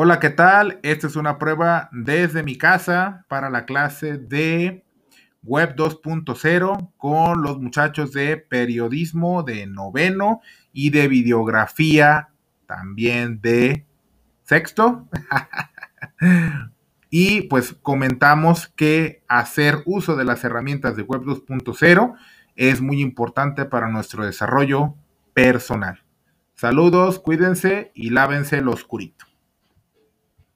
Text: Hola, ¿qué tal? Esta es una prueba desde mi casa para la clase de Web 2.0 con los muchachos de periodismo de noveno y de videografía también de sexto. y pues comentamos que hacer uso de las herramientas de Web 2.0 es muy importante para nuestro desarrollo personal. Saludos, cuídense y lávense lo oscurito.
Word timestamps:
Hola, 0.00 0.20
¿qué 0.20 0.30
tal? 0.30 0.78
Esta 0.84 1.08
es 1.08 1.16
una 1.16 1.38
prueba 1.38 1.88
desde 1.90 2.44
mi 2.44 2.56
casa 2.56 3.24
para 3.26 3.50
la 3.50 3.64
clase 3.64 4.16
de 4.16 4.84
Web 5.42 5.74
2.0 5.74 6.92
con 6.96 7.42
los 7.42 7.58
muchachos 7.58 8.12
de 8.12 8.36
periodismo 8.36 9.42
de 9.42 9.66
noveno 9.66 10.40
y 10.72 10.90
de 10.90 11.08
videografía 11.08 12.28
también 12.68 13.40
de 13.40 13.86
sexto. 14.44 15.08
y 17.10 17.40
pues 17.48 17.74
comentamos 17.82 18.68
que 18.68 19.24
hacer 19.26 19.82
uso 19.84 20.14
de 20.14 20.24
las 20.24 20.44
herramientas 20.44 20.94
de 20.94 21.02
Web 21.02 21.22
2.0 21.22 22.14
es 22.54 22.80
muy 22.80 23.00
importante 23.00 23.64
para 23.64 23.88
nuestro 23.88 24.24
desarrollo 24.24 24.94
personal. 25.34 26.04
Saludos, 26.54 27.18
cuídense 27.18 27.90
y 27.96 28.10
lávense 28.10 28.60
lo 28.60 28.70
oscurito. 28.70 29.26